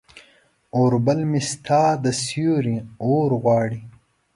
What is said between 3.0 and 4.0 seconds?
اورغواړي